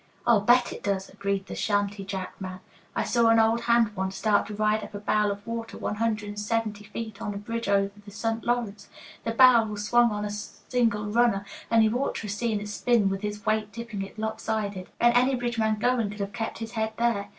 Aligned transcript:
"I'll 0.25 0.41
bet 0.41 0.73
it 0.73 0.81
does," 0.81 1.09
agreed 1.09 1.45
the 1.45 1.53
shanty 1.53 2.03
jack 2.03 2.33
man. 2.41 2.59
"I 2.95 3.03
saw 3.03 3.27
an 3.29 3.37
old 3.37 3.61
hand 3.65 3.95
once 3.95 4.15
start 4.15 4.47
to 4.47 4.55
ride 4.55 4.83
up 4.83 4.95
a 4.95 4.99
barrel 4.99 5.29
of 5.29 5.45
water 5.45 5.77
one 5.77 5.97
hundred 5.97 6.27
and 6.29 6.39
seventy 6.39 6.83
feet 6.85 7.21
on 7.21 7.35
a 7.35 7.37
bridge 7.37 7.67
over 7.69 7.91
the 8.03 8.09
St. 8.09 8.43
Lawrence. 8.43 8.89
The 9.25 9.29
barrel 9.31 9.67
was 9.67 9.85
swung 9.87 10.09
on 10.09 10.25
a 10.25 10.31
'single 10.31 11.05
runner,' 11.05 11.45
and 11.69 11.83
you 11.83 11.95
ought 11.99 12.15
to 12.15 12.21
have 12.23 12.31
seen 12.31 12.59
it 12.59 12.69
spin 12.69 13.09
with 13.09 13.21
his 13.21 13.45
weight 13.45 13.71
tipping 13.71 14.01
it 14.01 14.17
lopsided! 14.17 14.89
Ain't 14.99 15.15
any 15.15 15.35
bridge 15.35 15.59
man 15.59 15.77
going 15.77 16.09
could 16.09 16.19
have 16.19 16.33
kept 16.33 16.57
his 16.57 16.71
head 16.71 16.93
there. 16.97 17.29